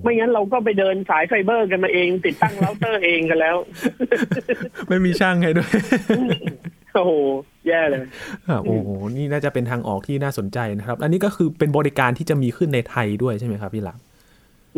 [0.03, 3.55] ไม่งั้นเราก็ไปเดินสายไฟเบอร์กันมาเอง ติดตั้งเราเตอร์เองกันแล้ว
[4.87, 5.71] ไม่มีช่างให้ด้วย
[6.95, 7.11] โอ้โห
[7.67, 7.99] แย่เลย
[8.49, 13.97] ครับโอ้โหนี่น่าจะเป็นทางออกที่น่าสนใจนะครับ อันนี้ก็คือเป็นบริการที่จะมีขึ้นในไทยด้วยใช่ไหมครับพี่หลาม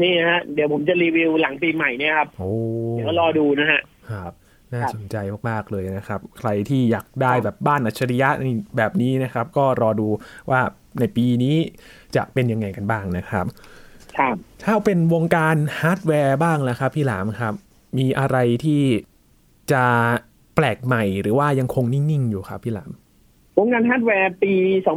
[0.02, 2.50] นี่ฮะ เดี๋ยวผมจะรีวิวหลังปีใหม่เนี่ยครับโอ้
[2.94, 4.32] เดี๋ยวรอดูนะฮะครับ
[4.72, 5.18] น่าครับสนใจ
[5.50, 10.08] มากๆเลยนะครับ ใครที่อยากได้แบบบ้านอัจฉริยะนี่แบบนี้นะครับ ก็รอดู
[10.50, 10.60] ว่า
[11.00, 11.56] ในปีนี้
[12.16, 13.46] จะเป็นยังไงกันบ้างนะครับ
[14.20, 17.54] ครับถ้าเป็นวงการฮาร์ดแวร์บ้างแล้วครับพี่หลามครับ
[17.98, 18.82] มีอะไรที่
[19.72, 19.86] จะ
[20.56, 22.92] แปลกใหม่หรือว่ายังคงนิ่ง ๆ อยู่ครับพี่หลาม
[23.58, 24.54] วงการฮาร์ดแวร์ปี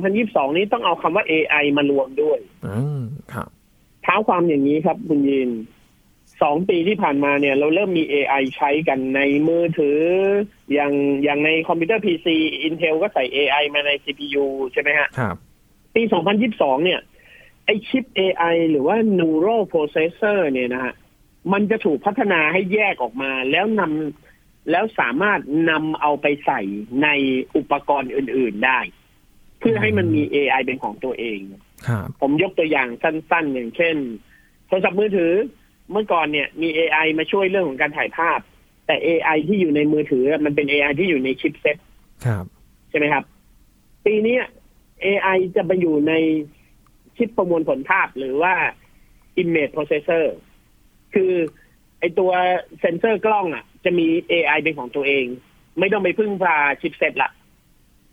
[0.07, 3.00] 2022 นี้ต้องเอาคำว่า AI มารวมด้วยอืม
[3.33, 3.48] ครับ
[4.03, 5.50] เท้าความอย่างนี้ครับคุณยีน
[6.42, 9.98] สองปีที่ผ่านมาเนี่ยเราเริ่มมี AI ใช้กันในมือถือ
[10.72, 10.92] อย่าง
[11.24, 12.27] อย่างในคอมพิวเตอร์ PC
[12.68, 15.37] Intel ก็ใส่ AI มาใน CPU ใช่ไหมฮะครับ
[15.94, 16.03] ปี
[16.44, 17.00] 2022 เนี่ย
[17.64, 20.94] ไอชิป AI หรือว่า neural processor เนี่ยนะฮะ
[21.53, 26.61] มันจะถูกพัฒนาให้แยกออกมา แล้วนำแล้วสามารถนำเอาไปใส่
[27.03, 27.09] ใน
[27.57, 28.81] อุปกรณ์อื่น ๆได้
[29.59, 31.40] เพื่อให้มันมี AI เป็นของตัวเอง
[31.88, 33.96] ครับผมยกตัวอย่างสั้น ๆ อย่างเช่น
[34.66, 35.33] โทรศัพท์มือถือ
[35.90, 38.40] เมื่อก่อนเนี่ยมี AI มาช่วยเรื่องของการถ่ายภาพ
[38.87, 41.77] แต่ AI ที่อยู่ในมือถือ มันเป็น AI ที่อยู่ในชิปเซ็ต
[42.27, 42.44] ครับ
[42.90, 43.24] ใช่ไหมครับ
[44.05, 44.37] ปีนี้
[45.05, 46.12] AI จะไปอยู่ใน
[47.16, 48.55] ชิปประมวลผลภาพหรือว่า
[49.42, 50.24] image processor
[51.14, 51.33] คือ
[52.00, 52.31] ไอตัว
[52.81, 55.24] เซนเซอร์กล้องอะ จะมี AI เป็นของตัวเอง
[55.79, 57.31] ไม่ต้องไปพึ่งพาชิปเซ็ตละ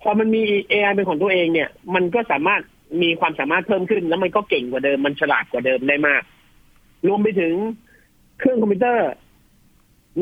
[0.02, 2.62] พอมันมี AI เป็นของตัวเองเนี่ย มันก็สามารถ
[3.02, 6.24] มีความสามารถเพิ่มขึ้น แล้วมันก็เก่งกว่าเดิมมันฉลาดกว่าเดิมได้มาก
[7.08, 7.54] รวมไปถึง
[8.40, 9.10] เครื่องคอมพิวเตอร์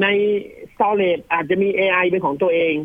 [0.02, 0.08] ใน
[0.74, 2.76] storage อาจจะมี AI เป็นของตัวเอง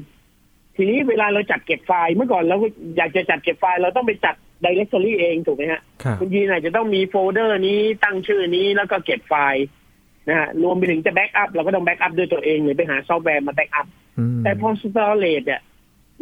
[0.77, 2.57] ทีนี้เวลาเราจัดเก็บไฟล์เมื่อก่อนเรา
[2.97, 9.65] อยากจะจัดเก็บไฟล์เราต้องไปจัด directory เองถูกไหมฮะครับคุณยีนอาจจะต้องมีโฟลเดอร์นี้ตั้งชื่อนี้แล้วก็เก็บไฟล์
[10.29, 13.87] นะฮะรวมไปถึงจะ backup เราก็ต้อง backup ด้วยตัวเองหรือไปหาซอฟต์แวร์มา backup
[14.19, 15.63] อืมแต่พอ storage เนี่ย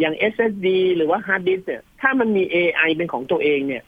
[0.00, 3.82] อย่าง SSD หรือว่า hard disk เนี่ยถ้ามันมี AI เป็นของตัวเองเนี่ย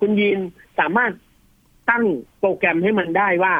[0.00, 0.38] คุณยีน
[0.78, 1.12] สามารถ
[1.90, 2.04] ตั้ง
[2.40, 3.54] โปรแกรมให้มันได้ว่า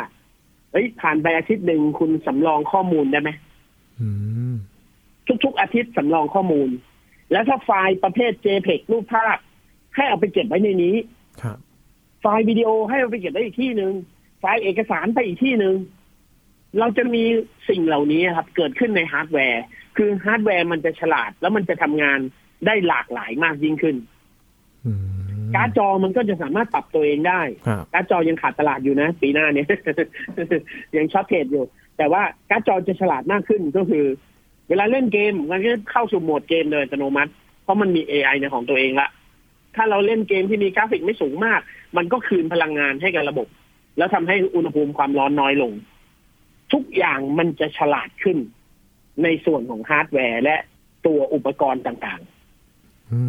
[0.72, 3.31] เฮ้ยผ่านไปอาทิตย์หนึ่งคุณสำรองข้อมูลได้ไหม
[4.00, 4.09] อื
[4.52, 4.55] ม
[5.44, 6.68] ทุกๆอาทิตย์สำรองข้อมูล
[7.33, 9.37] แล้วถ้าไฟล์ประเภท JPEG รูปภาพ
[9.96, 10.96] ให้เอาไปเก็บไว้ในนี้
[11.42, 11.59] ครับ
[12.20, 13.92] ไฟล์วิดีโอให้เอาไปเก็บไว้อีกที่หนึ่ง
[14.40, 15.74] ไฟล์เอกสารไปอีกที่หนึ่ง
[16.78, 17.24] เราจะมี
[17.68, 19.64] สิ่งเหล่านี้ครับ เกิดขึ้นในฮาร์ดแวร์
[19.96, 22.18] คือฮาร์ดแวร์มันจะฉลาด แล้วมันจะทำงาน
[22.66, 23.96] ได้หลากหลายมากยิ่งขึ้น
[24.87, 29.68] อืมการ์ดจอมันก็จะสามารถปรับตัวเองได้ครับการ์ดจอยังขาดตลาดอยู่นะ ปีหน้าเนี่ย
[30.96, 31.64] ยัง shortage อยู่
[31.96, 34.05] แต่ว่าการ์ดจอจะฉลาดมากขึ้นก็คือ
[34.68, 39.09] เวลาเล่นเกมมันก็เข้าสู่โหมดเกมโดยอัตโนมัติ เพราะมันมี AI ในของตัวเองละ
[39.76, 41.61] ถ้าเราเล่นเกมที่มีกราฟิกไม่สูงมาก
[41.96, 43.48] มันก็คืนพลังงานให้กับระบบ
[43.98, 45.72] แล้วทำให้อุณหภูมิความร้อนน้อยลง
[46.72, 48.38] ทุกอย่างมันจะฉลาดขึ้น
[49.22, 50.56] ในส่วนของฮาร์ดแวร์และ
[51.06, 52.20] ตัวอุปกรณ์ต่าง
[53.12, 53.20] อื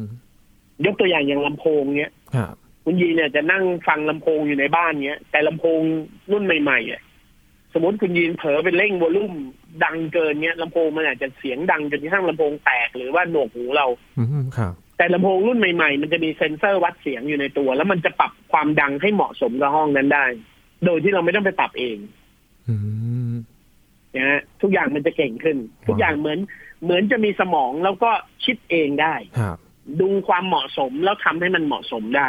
[0.00, 5.80] มๆยกตัวอย่างอย่างลำโพงเนี้ยครับคุณยีเนี่ยจะนั่งฟังลำโพงอยู่ในบ้านเนี้ย แต่ลำโพง
[6.32, 7.02] รุ่นใหม่ๆอะ
[7.74, 9.32] สมมติคุณยีนเผลอไปเร่งวอลลุ่ม
[9.84, 13.86] ดังเกินเนี้ยลำโพงมันอาจจะเสียงดังจนกระทั่งลำโพงแตกหรือว่าหนวกหูเรา
[14.18, 20.26] อืมครับ แต่ลำโพงรุ่นใหม่ๆ มันจะมีเซ็นเซอร์วัดเสียงอยู่ในตัว แล้วมันจะปรับความดังให้เหมาะสมกับห้องนั้นได้
[20.84, 21.98] โดยที่เราไม่ต้องไปปรับเอง
[22.68, 22.74] อื
[23.30, 23.34] ม
[24.16, 25.56] นะฮะทุกอย่างมันจะเก่งขึ้น
[25.88, 26.38] ทุกอย่างเหมือน
[26.84, 28.10] เหมือนจะมีสมองแล้วก็
[28.44, 29.56] คิดเองได้ครับ
[30.00, 32.28] ดูความเหมาะสมแล้วทำให้มันเหมาะสมได้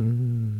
[0.00, 0.06] อื
[0.48, 0.50] ม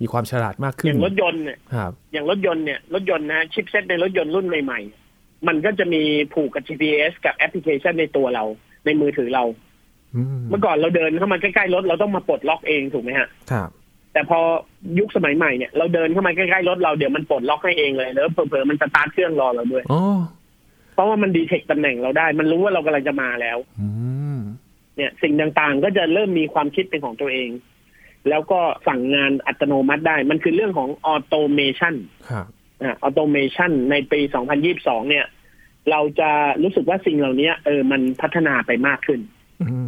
[0.00, 4.80] มีความฉลาดมากอขึ้นย่างรถยนต์เนี่ยครับอย่างรถยนต์เนี่ยรถยนต์นะชิปเซ็ตในรถยนต์รุ่นใหม่
[5.12, 6.02] ๆ มันก็จะมี
[6.34, 8.44] ผูกกับ GPS กับแอปพลิเคชันในตัวเรา
[8.84, 9.67] ในมือถือเราอืม
[10.50, 13.68] เมื่อก่อนเราเดินเข้ามาใกล้ๆรถเราต้องมาปลดล็อกเองถูกไหมฮะครับ
[14.12, 14.40] แต่พอ
[14.98, 20.02] ยุคสมัยใหม่เนี่ยเราเดินเข้ามาใกล้ๆรถเราเดี๋ยวมันปลดล็อกให้เองเลยแล้วเผลอๆมันสตาร์ทเครื่องรอเราด้วยอ๋อ
[20.94, 23.88] เพราะว่ามัน detect ตำแหน่งเราได้ มันรู้ว่าเรากำลังจะมาแล้วอื
[24.36, 24.38] ม
[24.96, 27.50] เนี่ย สิ่งต่างๆก็จะเริ่มมีความคิดเป็นของตัวเอง
[28.28, 31.94] แล้วก็สั่งงานอัตโนมัติได้ มันคือเรื่องของ automation
[32.30, 32.46] ครับ
[32.82, 34.20] automation ในปี
[34.64, 35.26] 2022 เนี่ย
[35.90, 36.30] เราจะ
[36.62, 39.20] รู้สึกว่าสิ่งเหล่านี้เออมันพัฒนาไปมากขึ้น
[39.62, 39.74] อืมคร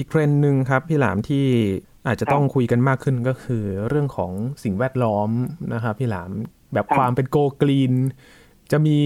[0.00, 1.46] อีกเทรนด์หนึ่งครับพี่หลามที่
[2.06, 4.32] อาจจะต้องคุยกันมากขึ้นก็คือเรื่องของ
[4.64, 5.30] สิ่งแวดล้อม
[5.74, 6.30] นะครับพี่หลาม
[6.72, 7.92] แบบครับความเป็นโกกรีน
[8.72, 8.98] จะมี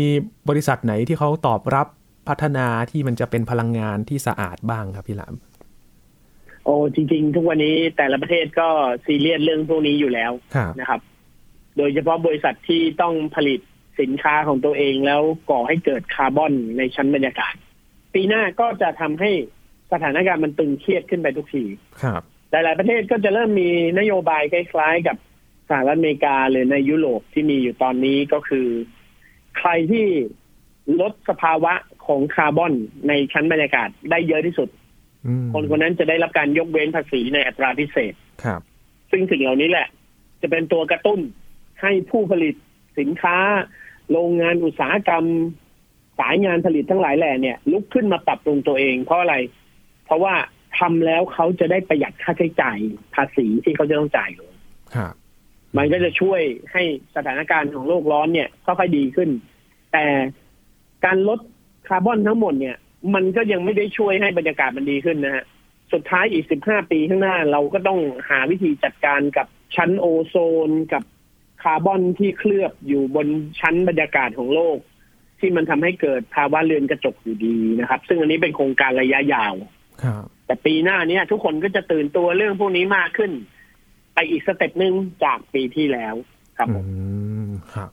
[0.49, 1.87] บริษัทไหนที่เขาตอบรับ
[2.29, 5.35] พัฒนาที่มันจะเป็นพลังงานที่สะอาดบ้างครับพี่หลาม
[6.65, 8.69] โอ้จริง ๆ ทุกวันนี้แต่ละประเทศก็
[9.05, 11.01] ซีเรียสเรื่องพวกนี้อยู่แล้วครับนะครับ
[11.77, 13.61] โดยเฉพาะบริษัทที่ต้องผลิต
[14.01, 17.55] สินค้าของตัวเองแล้วก่อให้เกิดคาร์บอนในชั้นบรรยากาศ
[18.15, 19.31] ปีหน้าก็จะทำให้
[19.95, 21.65] สถานการณ์มันตึงเครียดขึ้นไปทุกที
[22.03, 25.17] ครับ หลาย ๆ ประเทศก็จะเริ่มมีนโยบายคล้าย ๆ กับ
[25.69, 28.69] สหรัฐอเมริกาหรือในยุโรปที่มีอยู่ตอนนี้ก็คือ
[29.59, 30.07] ใครที่
[31.01, 31.73] ลดสภาวะ
[32.07, 32.73] ของคาร์บอน
[33.09, 34.69] ในชั้นบรรยากาศได้เยอะที่สุด
[35.27, 38.61] อืมคนคนนั้นจะได้รับการยกเว้นภาษีในอัตราพิเศษครับ
[39.11, 39.87] ซึ่งสิ่งเหล่านี้แหละ
[40.43, 41.21] จะเป็นตัวกระตุ้น
[41.83, 42.55] ให้ผู้ผลิต
[42.99, 43.37] สินค้า
[44.11, 45.25] โรงงานอุตสาหกรรม
[46.19, 49.35] สายงานผลิตทั้งหลายแหล่เนี่ย ลุกขึ้นมาปรับปรุงตัวเองเพราะอะไร
[50.05, 50.35] เพราะว่า
[50.79, 52.79] ทำแล้วเขาจะได้ประหยัดค่าใช้จ่าย
[53.15, 54.53] ภาษีที่เขาจะต้องจ่ายลง
[54.95, 55.15] ครับ
[55.77, 56.41] มันก็จะช่วย
[56.73, 56.83] ให้
[57.17, 59.31] สถานการณ์ของโลกร้อนเนี่ยค่อยๆดีขึ้น
[59.93, 60.07] แต่
[61.05, 61.41] การลด
[61.89, 62.77] คาร์บอนทั้งหมดเนี่ย
[63.15, 65.45] มันก็ยังไม่ได้ช่วยให้บรรยากาศมันดีขึ้นนะฮะ
[65.93, 70.37] สุดท้ายอีก15ปีข้างหน้า เราก็ต้องหาวิธีจัดการกับชั้นโอโซ
[70.69, 71.03] นกับ
[71.63, 73.27] คาร์บอนที่เคลือบอยู่บน
[73.61, 74.79] ชั้นบรรยากาศของโลก
[75.41, 79.74] ที่มันทำให้เกิดภาวะเรือนกระจกอยู่ดีนะครับ ซึ่งอันนี้เป็นโครงการระยะยาวครับ
[80.47, 83.33] แต่ปีหน้าเนี้ยทุกคนก็จะตื่นตัวเรื่องพวกนี้มากขึ้น
[84.15, 86.15] ไปอีกสเต็ปหนึ่งจากปีที่แล้ว
[86.57, 86.95] ครับผมอื
[87.47, 87.89] มครับ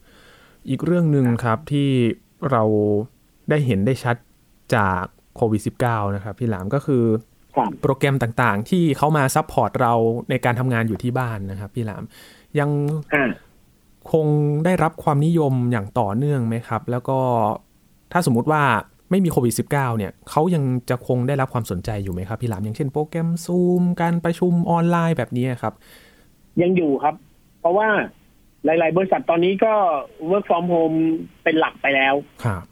[0.69, 1.89] อีกเรื่องหนึ่งครับที่
[2.51, 2.63] เรา
[3.49, 4.15] ได้เห็นได้ชัด
[4.75, 5.03] จาก
[5.35, 7.03] โควิด -19 นะครับ พี่หลามก็คือ
[7.55, 9.93] ครับโปรแกรมต่างๆ ที่เขามา support เรา
[10.29, 12.03] ในการทำงานอยู่ที่บ้านนะครับ พี่หลาม
[12.59, 12.69] ยัง
[13.13, 13.31] อ่า
[14.11, 14.27] คง
[14.65, 17.19] ได้รับความนิยมอย่างต่อเนื่องไหมครับ แล้วก็
[18.11, 18.63] ถ้าสมมุติว่า
[19.11, 25.73] ไม่มีโควิด -19 เนี่ยเขายังจะคงได้รับความสนใจอยู่ไหมครับ พี่หลามอย่างเช่นโปรแกรมซูมการประชุมออนไลน์แบบนี้ครับ
[26.61, 27.15] ยังอยู่ครับ
[27.59, 27.89] เพราะว่า
[28.65, 29.73] หลาย ๆ บริษัทตอนนี้ก็
[30.29, 30.97] work from home
[31.43, 32.63] เป็นหลักไปแล้วครับ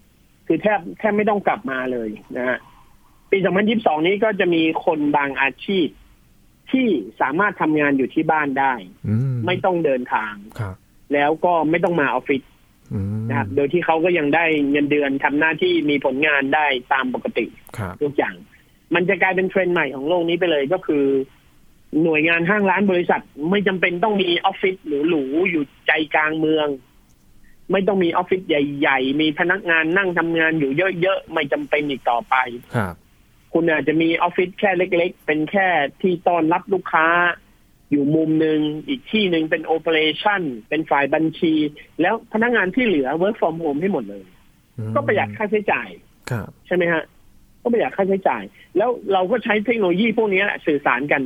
[0.47, 2.59] คือแทบแทบไม่ต้องกลับมาเลยนะฮะ
[3.31, 3.37] ปี
[3.71, 5.87] 2022 นี้ก็จะมีคนบางอาชีพ
[6.71, 6.87] ที่
[7.21, 8.73] สามารถทำงานอยู่ที่บ้านได้
[9.07, 10.75] อืมไม่ต้องเดินทางครับ
[11.13, 12.48] แล้วก็ไม่ต้องมาออฟฟิศอืม
[13.29, 17.45] นะครับ โดยที่เขาก็ยังได้เงินเดือนทำหน้าที่มีผลงานได้ตามปกติ
[17.77, 18.35] ครับทุกอย่าง
[18.95, 21.05] มันจะกลายเป็นเทรนด์ใหม่ของโลกนี้ไปเลยก็คือ
[22.03, 26.67] หน่วยงานห้างร้านบริษัท ไม่จำเป็นต้องมีออฟฟิศหรูๆอยู่ใจกลางเมือง
[27.71, 30.71] ไม่ต้องมีออฟฟิศใหญ่ ๆ มีพนักงานนั่งทำงานอยู่
[31.01, 32.35] เยอะๆไม่จำเป็นอีกต่อไป
[32.75, 32.95] ครับ
[33.53, 35.67] คุณอาจจะมีออฟฟิศแค่เล็ก ๆ เป็นแค่
[36.01, 37.07] ที่ต้อนรับลูกค้า
[37.91, 41.53] อยู่มุมหนึ่งอีกที่หนึ่งเป็น operation เป็นฝ่ายบัญชี
[42.01, 44.23] แล้วพนักงานที่เหลือ work from home ให้หมดเลย
[44.77, 45.89] อืมก็ประหยัดค่าใช้จ่าย
[46.31, 47.03] ครับใช่ไหมฮะ
[47.61, 48.43] ก็ประหยัดค่าใช้จ่าย
[48.77, 51.21] แล้วเราก็ใช้เทคโนโลยีพวกนี้แหละสื่อสารกัน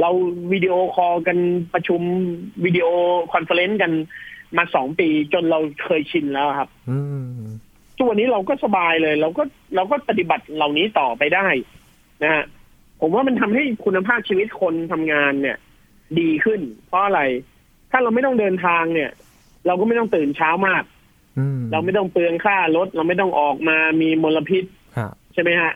[0.00, 0.10] เรา
[0.52, 1.38] วิดีโอคอลกัน
[1.74, 2.00] ประชุม
[2.64, 3.92] video conference กัน
[4.56, 7.46] มาสองปีจนเราเคยชินแล้วครับอืม
[7.96, 9.42] ทุกวันนี้เราก็สบายเลย เราก็
[9.76, 11.46] เราก็ปฏิบัติเหล่านี้ต่อไปได้
[12.22, 12.44] นะฮะ
[13.00, 15.56] ผมว่ามันทำให้คุณภาพชีวิตคนทำงานเนี่ย
[16.20, 17.20] ดีขึ้น เพราะอะไร
[17.90, 19.10] ถ้าเราไม่ต้องเดินทางเนี่ย
[19.66, 20.82] เราก็ไม่ต้องตื่นเช้ามาก
[21.38, 24.64] อืมเราไม่ต้องเปลืองค่ารถ เราไม่ต้องออกมามีมลพิษ
[24.96, 25.72] ครับใช่ไหมฮะ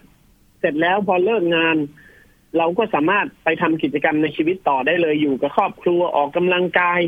[0.61, 1.77] เสร็จแล้วพอเลิกงาน
[2.59, 7.01] เราก็สามารถไปทำกิจกรรมในชีวิตต่อได้เลยอยู่กับครอบครัวออกกำลังกาย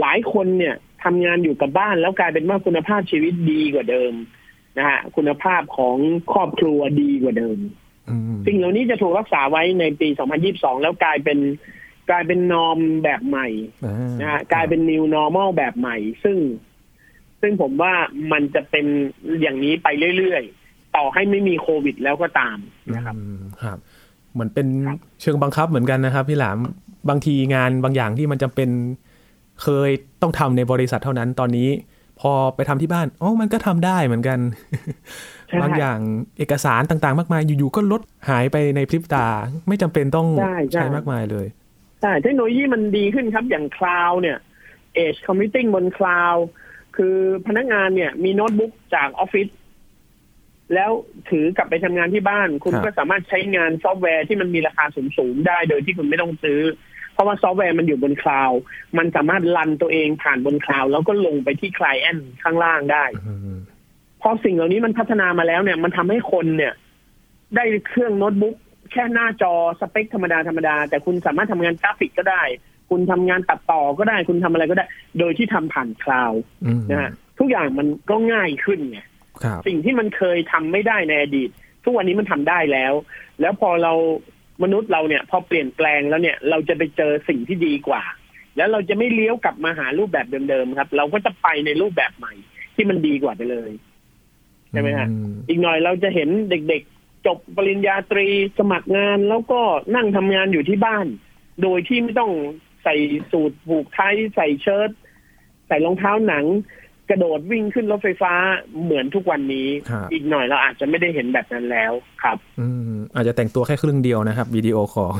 [0.00, 0.74] หลายคนเนี่ย
[1.04, 4.12] ทำงานอยู่กับบ้านแล้วกลายเป็นว่าคุณภาพชีวิตดีกว่าเดิม
[4.78, 5.96] นะฮะคุณภาพของ
[6.32, 7.81] ครอบครัวดีกว่าเดิมอืม
[8.46, 10.08] สิ่งเหล่านี้จะถูกรักษาไว้ในปี
[10.44, 11.38] 2022 แล้วกลายเป็น
[12.10, 13.48] กลายเป็นนอมแบบใหม่
[13.84, 16.38] อ่านะฮะกลายเป็น new normal แบบใหม่ ซึ่ง
[17.40, 17.92] ซึ่งผมว่า
[18.32, 18.86] มันจะเป็น
[19.42, 22.58] อย่างนี้ไปเรื่อยๆ ต่อให้ไม่มีโควิดแล้วก็ตาม
[22.96, 23.78] นะครับอืมครับ
[24.32, 26.58] เหมือนเป็นครับเชิงบังคับเหมือนกันนะครับ พี่หลาม
[27.08, 28.68] บางทีงานบางอย่างที่มันจำเป็น
[29.62, 29.90] เคย
[30.22, 31.68] ต้องทำในบริษัทเท่านั้นตอนนี้
[32.20, 34.38] พอไปทำที่บ้านอ๋อมันก็ทำได้เหมือนกัน
[35.41, 35.98] ใช่ บางอย่าง
[36.38, 39.26] เอกสารต่างๆ มากมายอยู่ๆก็ลดหายไปในพริบตา
[39.68, 41.46] ไม่จำเป็นต้องใช่ใช่ใช้มากมายเลย
[42.02, 44.38] ใช่เทคโนโลยีมันดีขึ้นครับอย่าง cloud เนี่ย
[45.04, 46.34] Edge Computing บน cloud
[46.96, 49.48] คือพนักงานเนี่ยมีโน้ตบุ๊กจากออฟฟิศ
[50.74, 50.90] แล้ว
[51.30, 56.60] ถือกลับไปทำงานที่บ้าน คุณครับก็สามารถใช้งานซอฟต์แวร์ที่มันมีราคาสูงๆได้โดยที่คุณไม่ต้องซื้อ
[57.12, 58.50] เพราะว่าซอฟต์แวร์มันอยู่บน cloud
[58.98, 63.58] มันสามารถ run ตัวเองผ่านบน cloud แล้วก็ลงไปที่ client ข้างล่างได้อืม
[64.22, 66.72] พอสิ่งเหล่านี้มันพัฒนามาแล้วเนี่ย มันทำให้คนเนี่ย
[67.56, 68.56] ได้เครื่องโน้ตบุ๊ก
[68.92, 72.42] แค่หน้าจอสเปคธรรมดาธรรมดา แต่คุณสามารถทำงานกราฟิกก็ได้
[72.90, 74.86] คุณทำงานตัดต่อก็ได้ คุณทำอะไรก็ได้
[75.18, 78.98] โดยที่ทำผ่าน cloud อืมนะฮะทุกอย่างมันก็ง่ายขึ้นไง
[79.42, 81.50] ครับสิ่งที่มันเคยทำไม่ได้ในอดีต
[81.84, 82.92] ทุกวันนี้มันทำได้แล้ว
[83.40, 83.92] แล้วพอเรา
[84.62, 88.02] มนุษย์เราเนี่ย พอเปลี่ยนแปลงแล้วเนี่ย เราจะไปเจอสิ่งที่ดีกว่า
[88.56, 92.34] แล้วเราจะไม่เลี้ยวกลับมาหารูปแบบเดิมๆครับ เราก็จะไปในรูปแบบใหม่
[92.74, 93.70] ที่มันดีกว่าไปเลย
[94.72, 99.60] ใช่ไหมฮะอืมอีกหน่อยเราจะเห็นเด็กๆ จบปริญญาตรีสมัครงานแล้วก็
[99.94, 101.06] นั่งทำงานอยู่ที่บ้าน
[101.62, 102.32] โดยที่ไม่ต้อง
[102.84, 102.94] ใส่
[103.30, 104.90] สูทผูกไทยใส่เชิ้ต
[105.66, 106.44] ใส่รองเท้าหนัง
[107.10, 108.32] กระโดดวิ่งขึ้นรถไฟฟ้า
[108.82, 115.12] เหมือนทุกวันนี้ครับอีกหน่อยเราอาจจะไม่ได้เห็นแบบนั้นแล้วครับ อืมอาจจะแต่งตัวแค่ครึ่งเดียวนะครับวิดีโอคอล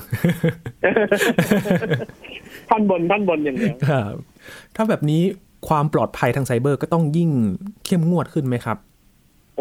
[2.68, 4.14] ท่อนบนท่อนบนอย่างเดียวครับ
[4.76, 5.22] ถ้าแบบนี้
[5.68, 7.30] ความปลอดภัยทางไซเบอร์ก็ต้องยิ่ง
[7.86, 8.91] เข้มงวดขึ้นไหมครับโ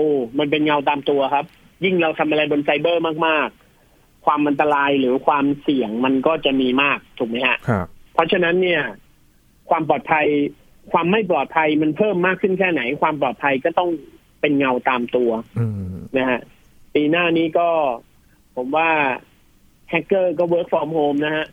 [0.02, 1.46] อ้มันเป็นเงาตามตัวครับ
[1.84, 8.82] ยิ่งเราทำอะไรบนไซเบอร์มากๆ ความอันตรายหรือความเสี่ยงมันก็จะมีมากถูกไหมฮะครับเพราะฉะนั้นเนี่ย
[9.70, 10.26] ความปลอดภัย
[10.92, 13.90] ความไม่ปลอดภัยมันเพิ่มมากขึ้นแค่ไหน ความปลอดภัยก็ต้อง
[14.42, 16.40] เป็นเงาตามตัวอืมนะฮะ
[16.94, 17.70] ปีหน้านี้ก็
[18.56, 18.90] ผมว่า
[19.90, 21.46] แฮกเกอร์ก็ work from home นะฮะ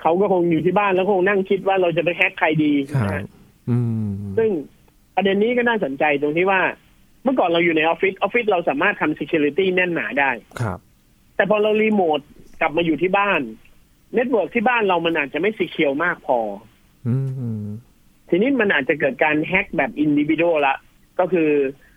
[0.00, 3.24] เขาก็คงอยู่ที่บ้านแล้วคงนั่งคิดว่าเราจะไปแฮกใครดีครันะบฮะ
[3.70, 4.50] อืมซึ่ง
[5.16, 6.60] ประเด็นนี้ก็น่าสนใจตรงที่ว่า
[7.24, 10.78] เมื่อก่อนเราอยู่ในออฟฟิศออฟฟิศเราสามารถทำ security แน่นหนาได้ครับ
[11.36, 12.20] แต่พอเรารีโมท
[12.60, 13.40] กลับมาอยู่ที่บ้าน
[14.14, 16.38] network ที่บ้านเรามันอาจจะไม่ secure มากพอ
[17.06, 17.16] อื
[17.64, 17.66] ม
[18.28, 20.76] ทีนี้มันอาจจะเกิดการแฮ็กแบบอินดิวิ a l ละ
[21.18, 21.50] ก็คือ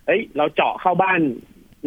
[0.06, 1.22] เฮ้ย เราเจาะเข้าบ้าน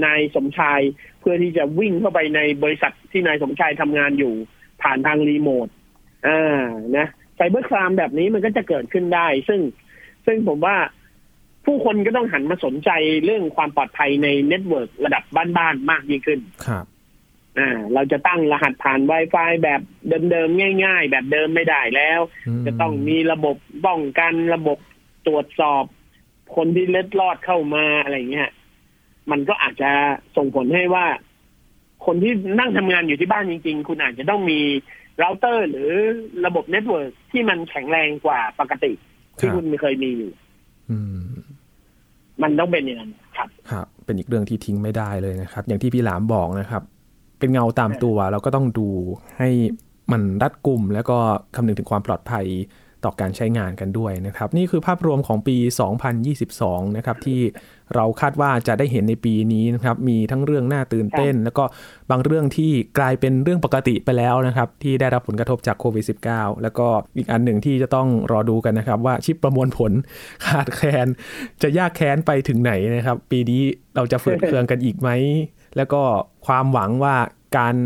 [0.05, 0.81] นายสมชาย
[1.21, 4.35] เพื่อที่จะวิ่งเข้าไปในบริษัทที่นายสมชายทำงานอยู่
[4.83, 5.69] ผ่านทางรีโมท
[6.27, 6.63] อ่า
[6.97, 9.61] นะ cybercrime แบบนี้มันก็จะเกิดขึ้นได้ ซึ่ง
[10.27, 10.77] ซึ่งผมว่า
[11.65, 12.91] ผู้คนก็ต้องหันมาสนใจ
[13.25, 15.23] เรื่องความปลอดภัยใน network ระดับ
[15.57, 16.87] บ้านๆมากยิ่งขึ้น ครับ
[17.59, 19.81] อ่าเราจะตั้งรหัสผ่าน Wi-Fi แบบ
[20.31, 22.21] เดิมๆง่าย ๆ แบบเดิมไม่ได้แล้ว
[22.67, 24.79] จะต้องมีระบบป้องกันระบบ
[25.27, 25.85] ตรวจสอบ
[26.57, 28.51] คนที่เล็ดลอดเข้ามาอะไรเงี้ย
[29.31, 29.91] มันก็อาจจะ
[30.37, 31.07] ส่งผลให้ว่า
[32.07, 34.61] คนที่นั่งทำงานอยู่ที่บ้านจริง ๆ คุณอาจจะต้องมี
[35.19, 35.91] เราเตอร์ หรือ
[36.47, 38.93] ระบบ network ที่มันแข็งแรงกว่าปกติ
[39.39, 40.33] ที่คุณเคยมีอยู่
[40.91, 40.99] อื
[42.43, 46.83] มันต้องเป็นอย่างนั้นครับครับเป็นอีกเรื่องที่ทิ้งไม่ได้เลยนะครับ อย่างที่พี่หลามบอกนะครับ
[47.39, 48.89] เป็นเงาตามตัวเราก็ต้องดู
[49.39, 49.51] ให้
[50.13, 51.19] มันรัดกุมแล้วก็
[51.55, 52.47] คำนึงถึงความปลอดภัย
[53.05, 55.57] ต่อการใช้งานกันด้วยนะครับ นี่คือภาพรวมของปี
[56.27, 57.41] 2022 นะครับที่
[57.95, 61.65] เราคาดว่าจะได้เห็นในปีนี้นะครับ มีทั้งเรื่องน่าตื่นเต้น แล้วก็
[62.11, 69.93] บางเรื่องที่กลายเป็นเรื่องปกติไปแล้วนะครับ ที่ได้รับผลกระทบจากโควิด -19 แล้วก็อีกอันหนึ่งที่จะต้องรอดูกันนะครับ ว่าชิปประมวลผล
[70.47, 71.07] ขาดแคลน
[71.63, 73.63] จะยากแค้นไปถึงไหนนะครับ ปีนี้
[73.97, 75.09] เราจะฝืดเคืองกันอีกไหม
[75.77, 76.03] แล้วก็
[76.47, 77.17] ความหวังว่า
[77.57, 77.77] การ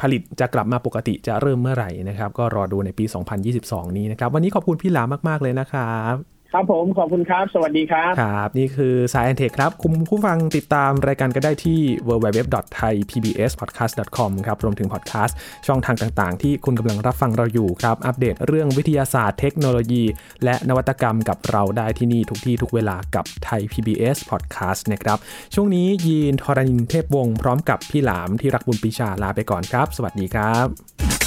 [0.00, 3.04] ผลิตจะกลับมาปกติจะเริ่มเมื่อไหร่นะครับ ก็รอดูในปี
[3.50, 15.36] 2022 นี้นะครับ วันนี้ขอบคุณพี่หลามาก ๆ เลยนะครับ ครับผมขอบคุณครับ สวัสดีครับ ครับ นี่คือสายแอนเทคครับ คุณผู้ฟังติดตามรายการก็ได้ที่ www.thaipbspodcast.com ครับ รวมถึงพอดแคสต์
[15.66, 20.04] ช่องทางต่างๆ ที่คุณกำลังรับฟังเราอยู่ครับ อัปเดตเรื่องวิทยาศาสตร์เทคโนโลยี
[20.44, 25.18] และนวัตกรรมกับเราได้ที่นี่ทุกที่ทุกเวลากับไทย PBS Podcast นะครับ
[25.54, 31.23] ช่วงนี้ยีนทรณินเทพวงศ์พร้อมกับพี่หลามที่รักบุญปิชาลาไปก่อนครับ สวัสดีครับ